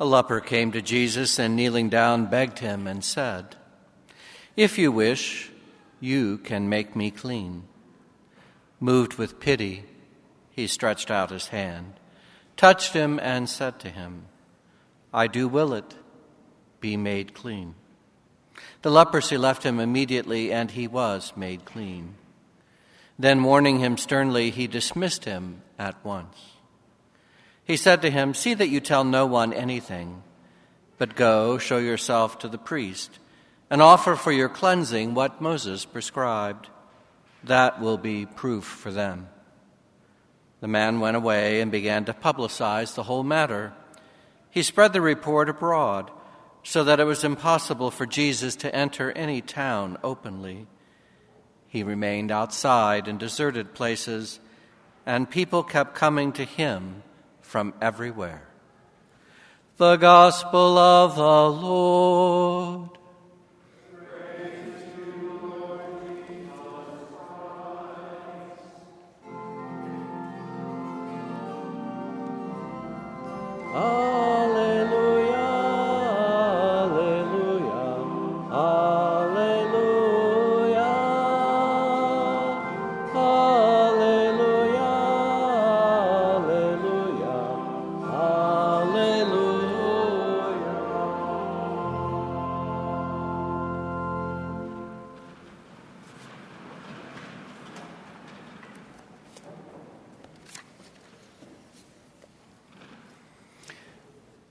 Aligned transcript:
A 0.00 0.04
leper 0.04 0.40
came 0.40 0.70
to 0.72 0.82
Jesus 0.82 1.38
and 1.38 1.56
kneeling 1.56 1.88
down 1.88 2.26
begged 2.26 2.60
him 2.60 2.86
and 2.86 3.04
said, 3.04 3.56
If 4.56 4.78
you 4.78 4.92
wish, 4.92 5.50
you 5.98 6.38
can 6.38 6.68
make 6.68 6.94
me 6.94 7.10
clean. 7.10 7.64
Moved 8.78 9.14
with 9.14 9.40
pity, 9.40 9.84
he 10.50 10.68
stretched 10.68 11.10
out 11.10 11.30
his 11.30 11.48
hand, 11.48 11.94
touched 12.56 12.92
him, 12.92 13.18
and 13.20 13.48
said 13.48 13.80
to 13.80 13.90
him, 13.90 14.26
I 15.12 15.26
do 15.26 15.48
will 15.48 15.72
it, 15.74 15.96
be 16.80 16.96
made 16.96 17.34
clean. 17.34 17.74
The 18.82 18.90
leprosy 18.90 19.36
left 19.36 19.64
him 19.64 19.80
immediately, 19.80 20.52
and 20.52 20.70
he 20.70 20.86
was 20.86 21.32
made 21.36 21.64
clean. 21.64 22.14
Then, 23.18 23.42
warning 23.42 23.80
him 23.80 23.96
sternly, 23.96 24.50
he 24.50 24.68
dismissed 24.68 25.24
him 25.24 25.62
at 25.76 26.04
once. 26.04 26.36
He 27.68 27.76
said 27.76 28.00
to 28.00 28.10
him, 28.10 28.32
See 28.32 28.54
that 28.54 28.70
you 28.70 28.80
tell 28.80 29.04
no 29.04 29.26
one 29.26 29.52
anything, 29.52 30.22
but 30.96 31.14
go, 31.14 31.58
show 31.58 31.76
yourself 31.76 32.38
to 32.38 32.48
the 32.48 32.56
priest, 32.56 33.18
and 33.68 33.82
offer 33.82 34.16
for 34.16 34.32
your 34.32 34.48
cleansing 34.48 35.12
what 35.12 35.42
Moses 35.42 35.84
prescribed. 35.84 36.70
That 37.44 37.78
will 37.78 37.98
be 37.98 38.24
proof 38.24 38.64
for 38.64 38.90
them. 38.90 39.28
The 40.60 40.66
man 40.66 40.98
went 40.98 41.18
away 41.18 41.60
and 41.60 41.70
began 41.70 42.06
to 42.06 42.14
publicize 42.14 42.94
the 42.94 43.02
whole 43.02 43.22
matter. 43.22 43.74
He 44.50 44.62
spread 44.62 44.94
the 44.94 45.02
report 45.02 45.50
abroad 45.50 46.10
so 46.62 46.84
that 46.84 47.00
it 47.00 47.04
was 47.04 47.22
impossible 47.22 47.90
for 47.90 48.06
Jesus 48.06 48.56
to 48.56 48.74
enter 48.74 49.12
any 49.12 49.42
town 49.42 49.98
openly. 50.02 50.66
He 51.68 51.82
remained 51.82 52.32
outside 52.32 53.08
in 53.08 53.18
deserted 53.18 53.74
places, 53.74 54.40
and 55.04 55.30
people 55.30 55.62
kept 55.62 55.94
coming 55.94 56.32
to 56.32 56.44
him 56.44 57.02
from 57.48 57.72
everywhere. 57.80 58.42
The 59.78 59.96
Gospel 59.96 60.76
of 60.76 61.16
the 61.16 61.48
Lord. 61.66 62.97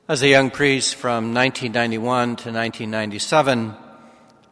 As 0.10 0.22
a 0.22 0.30
young 0.30 0.52
priest 0.52 0.96
from 0.96 1.34
1991 1.34 2.28
to 2.38 2.50
1997, 2.54 3.76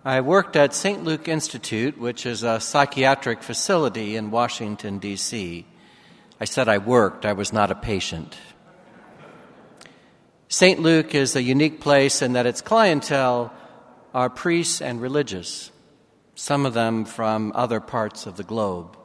I 0.04 0.20
worked 0.20 0.58
at 0.58 0.74
St. 0.74 1.06
Luke 1.06 1.30
Institute, 1.30 1.98
which 1.98 2.26
is 2.26 2.44
a 2.44 2.60
psychiatric 2.60 3.42
facility 3.42 4.18
in 4.18 4.32
Washington, 4.32 5.00
D.C. 5.00 5.66
I 6.42 6.44
said 6.44 6.68
I 6.68 6.78
worked, 6.80 7.26
I 7.26 7.32
was 7.32 7.54
not 7.54 7.72
a 7.72 7.76
patient. 7.76 8.36
St. 10.50 10.82
Luke 10.82 11.16
is 11.16 11.38
a 11.38 11.42
unique 11.42 11.80
place 11.80 12.22
in 12.22 12.34
that 12.34 12.46
its 12.46 12.60
clientele 12.60 13.54
are 14.14 14.30
priests 14.30 14.82
and 14.82 15.02
religious, 15.02 15.72
some 16.36 16.66
of 16.66 16.74
them 16.74 17.06
from 17.06 17.54
other 17.56 17.80
parts 17.80 18.26
of 18.26 18.36
the 18.36 18.44
globe. 18.44 18.98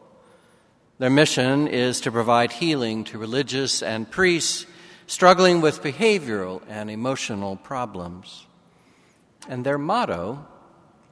Their 0.99 1.11
mission 1.11 1.69
is 1.69 2.01
to 2.01 2.11
provide 2.11 2.51
healing 2.51 3.05
to 3.05 3.19
religious 3.19 3.85
and 3.85 4.11
priests 4.11 4.67
struggling 5.11 5.61
with 5.61 5.83
behavioral 5.83 6.63
and 6.69 6.89
emotional 6.89 7.57
problems. 7.57 8.47
And 9.49 9.67
their 9.67 9.77
motto 9.77 10.47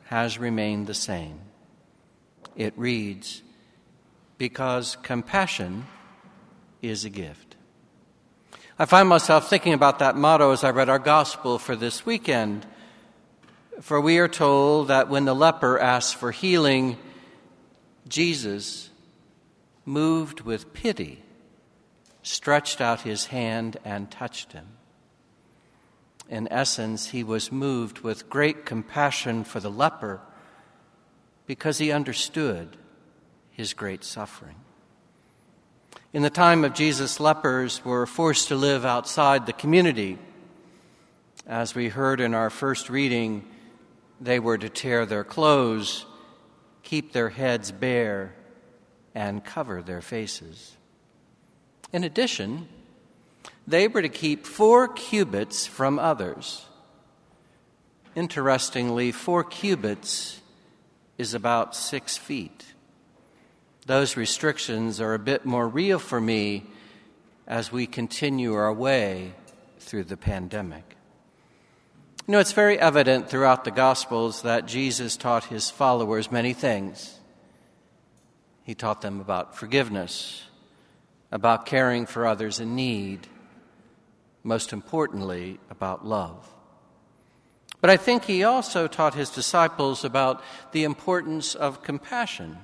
has 0.05 0.39
remained 0.39 0.87
the 0.87 0.95
same. 0.95 1.41
It 2.55 2.75
reads, 2.77 3.43
Because 4.39 4.97
compassion 5.03 5.87
is 6.81 7.05
a 7.05 7.11
gift. 7.11 7.57
I 8.79 8.85
find 8.85 9.09
myself 9.09 9.51
thinking 9.51 9.73
about 9.73 9.99
that 9.99 10.15
motto 10.15 10.53
as 10.53 10.63
I 10.63 10.71
read 10.71 10.89
our 10.89 11.01
gospel 11.01 11.59
for 11.59 11.75
this 11.75 12.07
weekend. 12.07 12.67
For 13.81 14.01
we 14.01 14.19
are 14.19 14.29
told 14.29 14.89
that 14.89 15.09
when 15.09 15.25
the 15.25 15.35
leper 15.35 15.77
asked 15.77 16.15
for 16.15 16.31
healing, 16.31 16.99
Jesus, 18.07 18.91
moved 19.85 20.43
with 20.43 20.73
pity, 20.73 21.25
stretched 22.23 22.81
out 22.81 23.03
his 23.03 23.27
hand 23.27 23.77
and 23.85 24.11
touched 24.11 24.53
him. 24.53 24.67
In 26.29 26.47
essence, 26.51 27.09
he 27.09 27.25
was 27.25 27.51
moved 27.51 28.01
with 28.01 28.29
great 28.29 28.67
compassion 28.67 29.45
for 29.45 29.61
the 29.61 29.71
leper 29.71 30.21
because 31.47 31.79
he 31.79 31.91
understood 31.91 32.77
his 33.51 33.73
great 33.73 34.05
suffering. 34.05 34.57
In 36.13 36.23
the 36.23 36.31
time 36.31 36.65
of 36.65 36.75
Jesus, 36.75 37.21
lepers 37.21 37.85
were 37.85 38.07
forced 38.07 38.49
to 38.49 38.57
live 38.57 38.85
outside 38.85 39.47
the 39.47 39.53
community. 39.53 40.19
As 41.47 41.75
we 41.75 41.89
heard 41.89 42.21
in 42.21 42.35
our 42.35 42.51
first 42.51 42.91
reading, 42.91 43.45
they 44.21 44.39
were 44.39 44.59
to 44.59 44.69
tear 44.69 45.07
their 45.07 45.25
clothes, 45.25 46.05
keep 46.83 47.13
their 47.13 47.31
heads 47.31 47.73
bare, 47.73 48.35
and 49.15 49.45
cover 49.45 49.83
their 49.83 50.03
faces. 50.03 50.77
In 51.93 52.05
addition, 52.05 52.69
they 53.67 53.89
were 53.89 54.03
to 54.03 54.09
keep 54.09 54.47
four 54.47 54.89
cubits 54.89 55.67
from 55.67 55.99
others. 55.99 56.67
Interestingly, 58.15 59.13
four 59.13 59.45
cubits 59.45 60.41
is 61.17 61.35
about 61.35 61.75
six 61.75 62.17
feet. 62.17 62.65
Those 63.87 64.17
restrictions 64.17 65.01
are 65.01 65.15
a 65.15 65.19
bit 65.19 65.47
more 65.47 65.67
real 65.67 65.99
for 65.99 66.21
me 66.21 66.67
as 67.47 67.73
we 67.73 67.87
continue 67.87 68.55
our 68.55 68.73
way 68.73 69.33
through 69.81 70.05
the 70.05 70.17
pandemic. 70.17 70.97
You 72.27 72.33
know, 72.33 72.41
it's 72.41 72.53
very 72.53 72.79
evident 72.79 73.31
throughout 73.31 73.65
the 73.65 73.71
Gospels 73.71 74.43
that 74.43 74.67
Jesus 74.67 75.17
taught 75.17 75.45
his 75.45 75.71
followers 75.71 76.31
many 76.31 76.53
things. 76.53 77.19
He 78.65 78.75
taught 78.75 79.01
them 79.01 79.21
about 79.21 79.57
forgiveness, 79.57 80.43
about 81.31 81.67
caring 81.67 82.07
for 82.07 82.27
others 82.27 82.61
in 82.61 82.75
need, 82.75 83.27
most 84.43 84.73
importantly, 84.73 85.59
about 85.71 86.07
love. 86.07 86.55
But 87.81 87.91
I 87.91 87.97
think 87.97 88.25
he 88.25 88.43
also 88.43 88.89
taught 88.89 89.15
his 89.15 89.31
disciples 89.31 90.05
about 90.05 90.43
the 90.73 90.85
importance 90.85 91.55
of 91.55 91.83
compassion. 91.83 92.59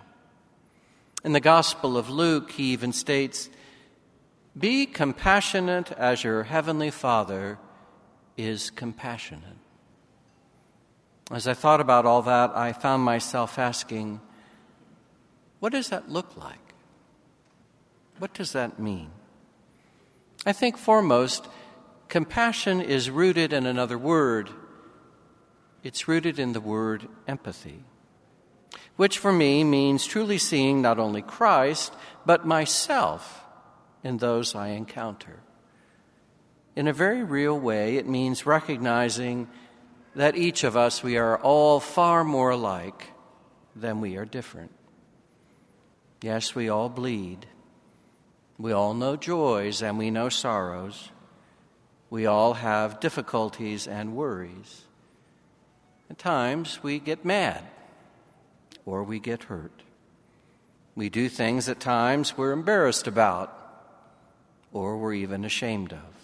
In 1.24 1.32
the 1.32 1.40
Gospel 1.40 1.96
of 1.96 2.10
Luke, 2.10 2.50
he 2.52 2.72
even 2.72 2.92
states, 2.92 3.48
Be 4.58 4.86
compassionate 4.86 5.92
as 5.92 6.24
your 6.24 6.42
heavenly 6.44 6.90
Father 6.90 7.58
is 8.36 8.70
compassionate. 8.70 9.58
As 11.30 11.46
I 11.46 11.54
thought 11.54 11.80
about 11.80 12.04
all 12.04 12.22
that, 12.22 12.50
I 12.56 12.72
found 12.72 13.02
myself 13.02 13.58
asking, 13.58 14.20
What 15.60 15.72
does 15.72 15.88
that 15.90 16.10
look 16.10 16.36
like? 16.36 16.63
What 18.18 18.34
does 18.34 18.52
that 18.52 18.78
mean? 18.78 19.10
I 20.46 20.52
think 20.52 20.76
foremost, 20.76 21.48
compassion 22.08 22.80
is 22.80 23.10
rooted 23.10 23.52
in 23.52 23.66
another 23.66 23.98
word. 23.98 24.50
It's 25.82 26.06
rooted 26.08 26.38
in 26.38 26.52
the 26.52 26.60
word 26.60 27.08
empathy, 27.26 27.84
which 28.96 29.18
for 29.18 29.32
me 29.32 29.64
means 29.64 30.06
truly 30.06 30.38
seeing 30.38 30.80
not 30.80 30.98
only 30.98 31.22
Christ, 31.22 31.92
but 32.24 32.46
myself 32.46 33.42
in 34.02 34.18
those 34.18 34.54
I 34.54 34.68
encounter. 34.68 35.40
In 36.76 36.88
a 36.88 36.92
very 36.92 37.22
real 37.22 37.58
way, 37.58 37.96
it 37.96 38.06
means 38.06 38.46
recognizing 38.46 39.48
that 40.14 40.36
each 40.36 40.64
of 40.64 40.76
us, 40.76 41.02
we 41.02 41.16
are 41.16 41.38
all 41.38 41.80
far 41.80 42.24
more 42.24 42.50
alike 42.50 43.12
than 43.74 44.00
we 44.00 44.16
are 44.16 44.24
different. 44.24 44.72
Yes, 46.22 46.54
we 46.54 46.68
all 46.68 46.88
bleed. 46.88 47.46
We 48.58 48.72
all 48.72 48.94
know 48.94 49.16
joys 49.16 49.82
and 49.82 49.98
we 49.98 50.10
know 50.10 50.28
sorrows. 50.28 51.10
We 52.10 52.26
all 52.26 52.54
have 52.54 53.00
difficulties 53.00 53.88
and 53.88 54.14
worries. 54.14 54.82
At 56.08 56.18
times 56.18 56.82
we 56.82 56.98
get 56.98 57.24
mad 57.24 57.64
or 58.86 59.02
we 59.02 59.18
get 59.18 59.44
hurt. 59.44 59.82
We 60.94 61.08
do 61.08 61.28
things 61.28 61.68
at 61.68 61.80
times 61.80 62.36
we're 62.36 62.52
embarrassed 62.52 63.06
about 63.06 63.58
or 64.72 64.98
we're 64.98 65.14
even 65.14 65.44
ashamed 65.44 65.92
of. 65.92 66.14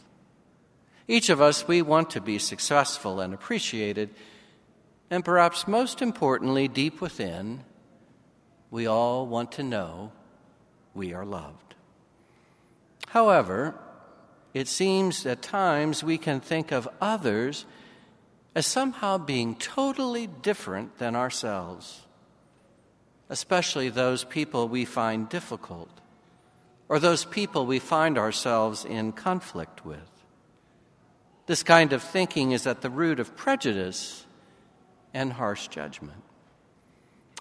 Each 1.09 1.29
of 1.29 1.41
us, 1.41 1.67
we 1.67 1.83
want 1.83 2.11
to 2.11 2.21
be 2.21 2.39
successful 2.39 3.19
and 3.19 3.35
appreciated, 3.35 4.11
and 5.11 5.25
perhaps 5.25 5.67
most 5.67 6.03
importantly, 6.03 6.69
deep 6.69 7.01
within, 7.01 7.65
we 8.71 8.87
all 8.87 9.27
want 9.27 9.51
to 9.53 9.65
know 9.65 10.13
we 10.95 11.13
are 11.13 11.25
loved. 11.25 11.70
However, 13.11 13.75
it 14.55 14.69
seems 14.69 15.27
at 15.27 15.43
times 15.43 16.05
we 16.05 16.17
can 16.17 16.39
think 16.39 16.71
of 16.71 16.89
others 17.01 17.67
as 18.55 18.67
somehow 18.67 19.19
being 19.19 19.57
totally 19.57 20.29
different 20.29 20.99
than 20.99 21.17
ourselves, 21.17 22.03
especially 23.29 23.89
those 23.89 24.23
people 24.23 24.69
we 24.69 24.85
find 24.85 25.29
difficult 25.29 25.91
or 26.89 27.01
those 27.01 27.25
people 27.25 27.67
we 27.67 27.81
find 27.81 28.17
ourselves 28.17 28.85
in 28.85 29.11
conflict 29.11 29.85
with. 29.85 30.09
This 31.47 31.65
kind 31.65 31.93
of 31.93 32.05
thinking 32.05 32.53
is 32.53 32.65
at 32.65 32.81
the 32.81 32.91
root 32.91 33.19
of 33.19 33.37
prejudice 33.37 34.25
and 35.13 35.33
harsh 35.33 35.67
judgment. 35.67 36.23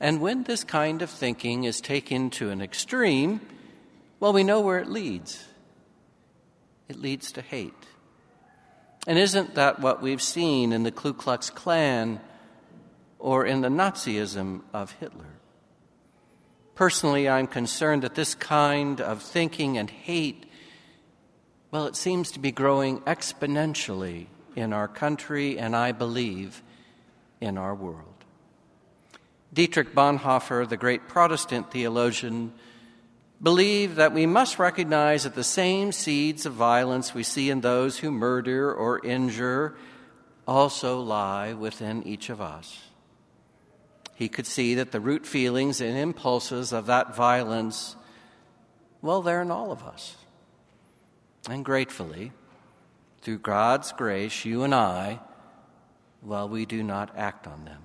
And 0.01 0.19
when 0.19 0.45
this 0.45 0.63
kind 0.63 1.04
of 1.04 1.12
thinking 1.12 1.65
is 1.65 1.80
taken 1.80 2.31
to 2.31 2.50
an 2.50 2.60
extreme, 2.60 3.39
well, 4.19 4.33
we 4.33 4.44
know 4.44 4.62
where 4.62 4.80
it 4.80 4.89
leads. 4.89 5.45
It 6.89 7.00
leads 7.00 7.31
to 7.33 7.41
hate. 7.41 7.86
And 9.07 9.18
isn't 9.18 9.56
that 9.56 9.80
what 9.80 10.01
we've 10.01 10.21
seen 10.21 10.74
in 10.74 10.83
the 10.83 10.91
Ku 10.91 11.13
Klux 11.13 11.50
Klan 11.50 12.19
or 13.18 13.45
in 13.45 13.62
the 13.62 13.69
Nazism 13.69 14.62
of 14.74 14.91
Hitler? 14.94 15.39
Personally, 16.75 17.30
I'm 17.30 17.47
concerned 17.47 18.03
that 18.03 18.15
this 18.15 18.36
kind 18.36 19.00
of 19.00 19.21
thinking 19.21 19.77
and 19.77 19.89
hate, 19.89 20.45
well, 21.71 21.86
it 21.86 21.95
seems 21.95 22.31
to 22.31 22.39
be 22.39 22.51
growing 22.51 23.01
exponentially 23.01 24.27
in 24.56 24.74
our 24.74 24.88
country 24.88 25.59
and 25.59 25.75
I 25.75 25.91
believe 25.91 26.63
in 27.39 27.57
our 27.57 27.75
world. 27.75 28.06
Dietrich 29.53 29.94
Bonhoeffer, 29.94 30.68
the 30.68 30.77
great 30.77 31.07
Protestant 31.07 31.71
theologian, 31.71 32.53
believed 33.41 33.95
that 33.95 34.13
we 34.13 34.25
must 34.25 34.59
recognize 34.59 35.24
that 35.24 35.36
the 35.36 35.44
same 35.44 35.91
seeds 35.91 36.45
of 36.45 36.53
violence 36.53 37.13
we 37.13 37.24
see 37.24 37.50
in 37.50 37.62
those 37.62 38.00
who 38.00 38.12
murder 38.12 38.74
or 38.74 39.06
injure 39.06 39.75
also 40.47 41.00
lie 41.00 41.53
within 41.53 42.03
each 42.03 42.30
of 42.30 42.41
us. 42.41 42.80
He 44.15 44.27
could 44.27 44.45
see 44.45 44.75
that 44.75 44.91
the 44.91 45.00
root 45.00 45.25
feelings 45.25 45.80
and 45.80 45.97
impulses 45.97 46.74
of 46.74 46.88
that 46.88 47.15
violence, 47.15 47.95
well, 49.01 49.21
they're 49.21 49.41
in 49.41 49.51
all 49.51 49.71
of 49.71 49.83
us. 49.83 50.18
And 51.50 51.63
gratefully, 51.63 52.33
through 53.21 53.39
God's 53.39 53.94
grace, 53.94 54.44
you 54.44 54.63
and 54.63 54.75
I, 54.75 55.19
well, 56.21 56.50
we 56.50 56.65
do 56.65 56.83
not 56.83 57.15
act 57.15 57.47
on 57.47 57.63
them. 57.63 57.83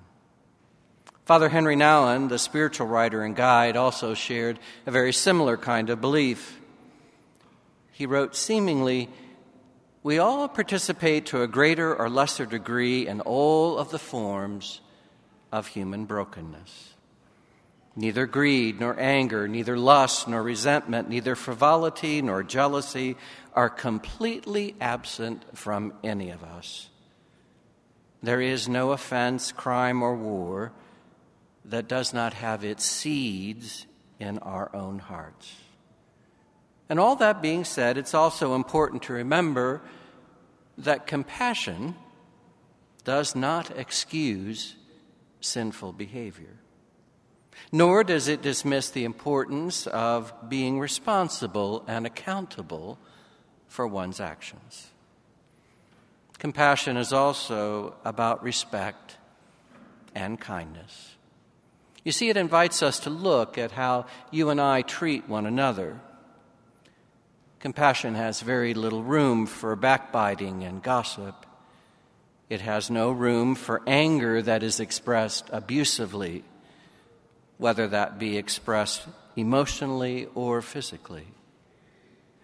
Father 1.25 1.49
Henry 1.49 1.75
Nouwen, 1.75 2.29
the 2.29 2.37
spiritual 2.37 2.85
writer 2.85 3.23
and 3.23 3.35
guide, 3.35 3.75
also 3.75 4.13
shared 4.13 4.59
a 4.85 4.91
very 4.91 5.11
similar 5.11 5.57
kind 5.57 5.89
of 5.89 5.99
belief. 5.99 6.61
He 7.91 8.05
wrote, 8.05 8.35
seemingly, 8.35 9.09
we 10.03 10.19
all 10.19 10.47
participate 10.47 11.25
to 11.27 11.41
a 11.41 11.47
greater 11.47 11.95
or 11.95 12.11
lesser 12.11 12.45
degree 12.45 13.07
in 13.07 13.21
all 13.21 13.79
of 13.79 13.89
the 13.89 13.97
forms 13.97 14.81
of 15.51 15.65
human 15.65 16.05
brokenness. 16.05 16.93
Neither 17.95 18.27
greed 18.27 18.79
nor 18.79 18.99
anger, 18.99 19.47
neither 19.47 19.79
lust 19.79 20.27
nor 20.27 20.43
resentment, 20.43 21.09
neither 21.09 21.33
frivolity 21.33 22.21
nor 22.21 22.43
jealousy 22.43 23.17
are 23.55 23.69
completely 23.69 24.75
absent 24.79 25.43
from 25.57 25.91
any 26.03 26.29
of 26.29 26.43
us. 26.43 26.89
There 28.21 28.41
is 28.41 28.69
no 28.69 28.91
offense, 28.91 29.51
crime, 29.51 30.03
or 30.03 30.13
war 30.13 30.71
that 31.69 31.87
does 31.87 32.13
not 32.13 32.33
have 32.33 32.63
its 32.63 32.85
seeds 32.85 33.85
in 34.19 34.37
our 34.39 34.73
own 34.75 34.99
hearts. 34.99 35.55
And 36.87 36.99
all 36.99 37.15
that 37.17 37.41
being 37.41 37.63
said, 37.63 37.97
it's 37.97 38.13
also 38.13 38.55
important 38.55 39.03
to 39.03 39.13
remember 39.13 39.81
that 40.77 41.07
compassion 41.07 41.95
does 43.03 43.35
not 43.35 43.75
excuse 43.77 44.75
sinful 45.39 45.93
behavior, 45.93 46.57
nor 47.71 48.03
does 48.03 48.27
it 48.27 48.41
dismiss 48.41 48.89
the 48.89 49.05
importance 49.05 49.87
of 49.87 50.33
being 50.49 50.79
responsible 50.79 51.83
and 51.87 52.05
accountable 52.05 52.99
for 53.67 53.87
one's 53.87 54.19
actions. 54.19 54.87
Compassion 56.37 56.97
is 56.97 57.13
also 57.13 57.95
about 58.03 58.43
respect 58.43 59.17
and 60.13 60.39
kindness. 60.39 61.14
You 62.05 62.11
see, 62.11 62.29
it 62.29 62.37
invites 62.37 62.83
us 62.83 62.99
to 62.99 63.09
look 63.09 63.57
at 63.57 63.71
how 63.71 64.05
you 64.29 64.51
and 64.51 64.61
I 64.61 64.83
treat 64.83 65.27
one 65.27 65.47
another. 65.47 65.99
Compassion 67.59 68.13
has 68.13 68.41
very 68.41 68.75
little 68.75 69.01
room 69.01 69.47
for 69.47 69.75
backbiting 69.75 70.63
and 70.63 70.83
gossip. 70.83 71.47
It 72.47 72.61
has 72.61 72.91
no 72.91 73.09
room 73.09 73.55
for 73.55 73.81
anger 73.87 74.39
that 74.43 74.61
is 74.61 74.79
expressed 74.79 75.49
abusively, 75.51 76.43
whether 77.57 77.87
that 77.87 78.19
be 78.19 78.37
expressed 78.37 79.07
emotionally 79.35 80.27
or 80.35 80.61
physically. 80.61 81.25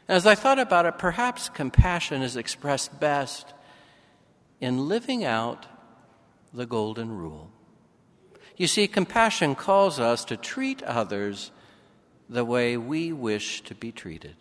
As 0.08 0.25
I 0.25 0.34
thought 0.34 0.58
about 0.58 0.88
it, 0.88 0.98
perhaps 0.98 1.50
compassion 1.50 2.24
is 2.24 2.36
expressed 2.36 3.00
best 3.00 3.53
in 4.60 4.88
living 4.88 5.24
out 5.24 5.68
the 6.51 6.65
Golden 6.65 7.15
Rule. 7.15 7.51
You 8.62 8.68
see, 8.68 8.88
compassion 8.88 9.56
calls 9.56 10.00
us 10.00 10.24
to 10.25 10.38
treat 10.38 10.84
others 10.84 11.50
the 12.30 12.46
way 12.46 12.77
we 12.77 13.12
wish 13.12 13.62
to 13.62 13.74
be 13.74 13.91
treated. 13.91 14.36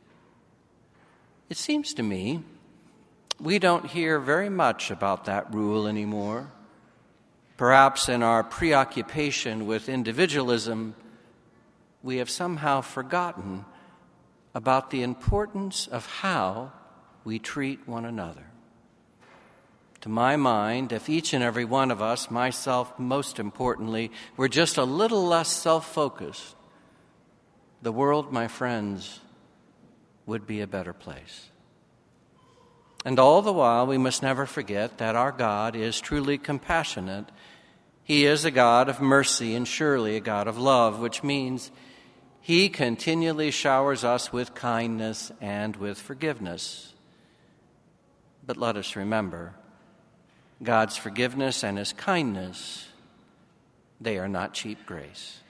It 1.49 1.57
seems 1.57 1.95
to 1.95 2.03
me 2.03 2.43
we 3.41 3.59
don't 3.59 3.87
hear 3.87 4.19
very 4.19 4.51
much 4.51 4.91
about 4.91 5.25
that 5.25 5.55
rule 5.55 5.87
anymore. 5.87 6.53
Perhaps 7.57 8.11
in 8.11 8.23
our 8.23 8.45
preoccupation 8.45 9.67
with 9.67 9.89
individualism, 9.89 10.95
we 12.03 12.19
have 12.19 12.29
somehow 12.29 12.83
forgotten 12.83 13.65
about 14.55 14.91
the 14.91 15.03
importance 15.03 15.87
of 15.87 16.05
how 16.05 16.73
we 17.25 17.39
treat 17.39 17.89
one 17.89 18.05
another. 18.05 18.50
To 20.03 20.09
my 20.09 20.37
mind, 20.37 20.93
if 20.93 21.11
each 21.11 21.35
and 21.35 21.45
every 21.45 21.65
one 21.65 21.91
of 21.91 22.01
us, 22.01 22.31
myself 22.31 22.99
most 22.99 23.39
importantly, 23.39 24.11
were 24.37 24.49
just 24.49 24.79
a 24.79 24.85
little 24.85 25.27
less 25.27 25.49
self 25.49 25.93
focused, 25.93 26.55
the 27.83 27.93
world, 27.93 28.33
my 28.33 28.49
friends, 28.49 29.21
would 30.25 30.47
be 30.47 30.61
a 30.61 30.67
better 30.67 30.93
place. 30.93 31.51
And 33.05 33.19
all 33.19 33.43
the 33.43 33.53
while, 33.53 33.87
we 33.87 33.99
must 33.99 34.23
never 34.23 34.47
forget 34.47 34.99
that 34.99 35.17
our 35.17 35.33
God 35.33 35.75
is 35.75 36.01
truly 36.01 36.39
compassionate. 36.39 37.27
He 38.05 38.27
is 38.27 38.45
a 38.45 38.51
God 38.51 38.89
of 38.89 39.01
mercy 39.01 39.55
and 39.55 39.67
surely 39.67 40.17
a 40.17 40.21
God 40.21 40.49
of 40.49 40.59
love, 40.59 41.01
which 41.01 41.23
means 41.23 41.71
He 42.41 42.69
continually 42.69 43.51
showers 43.51 44.03
us 44.03 44.33
with 44.33 44.55
kindness 44.55 45.31
and 45.41 45.77
with 45.77 45.99
forgiveness. 45.99 46.95
But 48.47 48.57
let 48.57 48.77
us 48.77 48.97
remember 48.97 49.55
God's 50.63 50.97
forgiveness 50.97 51.63
and 51.65 51.79
His 51.79 51.93
kindness, 51.93 52.89
they 54.01 54.19
are 54.19 54.29
not 54.29 54.55
cheap 54.55 54.85
grace. 54.87 55.41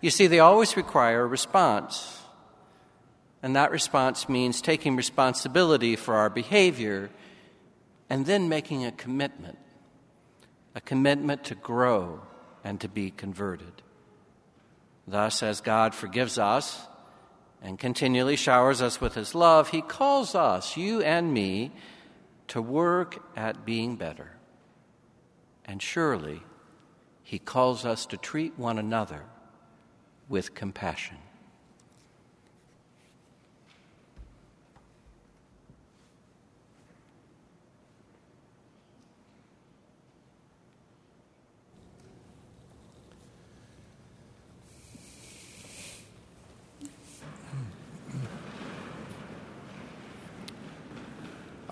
You 0.00 0.10
see, 0.10 0.26
they 0.26 0.40
always 0.40 0.76
require 0.76 1.22
a 1.22 1.26
response. 1.26 2.22
And 3.42 3.56
that 3.56 3.70
response 3.70 4.28
means 4.28 4.60
taking 4.60 4.96
responsibility 4.96 5.96
for 5.96 6.14
our 6.14 6.30
behavior 6.30 7.10
and 8.10 8.26
then 8.26 8.48
making 8.48 8.84
a 8.84 8.92
commitment 8.92 9.58
a 10.76 10.80
commitment 10.82 11.42
to 11.42 11.54
grow 11.54 12.20
and 12.62 12.78
to 12.82 12.88
be 12.88 13.10
converted. 13.10 13.82
Thus, 15.08 15.42
as 15.42 15.62
God 15.62 15.94
forgives 15.94 16.38
us 16.38 16.86
and 17.62 17.78
continually 17.78 18.36
showers 18.36 18.82
us 18.82 19.00
with 19.00 19.14
His 19.14 19.34
love, 19.34 19.70
He 19.70 19.80
calls 19.80 20.34
us, 20.34 20.76
you 20.76 21.00
and 21.00 21.32
me, 21.32 21.72
to 22.48 22.62
work 22.62 23.22
at 23.36 23.64
being 23.64 23.96
better. 23.96 24.32
and 25.68 25.82
surely 25.82 26.42
he 27.22 27.38
calls 27.40 27.84
us 27.84 28.06
to 28.06 28.16
treat 28.16 28.56
one 28.56 28.78
another 28.78 29.24
with 30.28 30.54
compassion. 30.54 31.18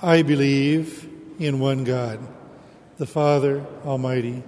I 0.03 0.23
believe 0.23 1.09
in 1.39 1.61
one 1.61 1.85
God, 1.85 2.19
the 2.99 3.07
Father 3.07 3.65
Almighty, 3.85 4.43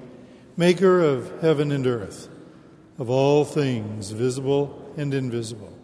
maker 0.56 1.00
of 1.00 1.40
heaven 1.40 1.70
and 1.70 1.86
earth, 1.86 2.28
of 2.98 3.10
all 3.10 3.44
things 3.44 4.10
visible 4.10 4.92
and 4.96 5.12
invisible. 5.14 5.75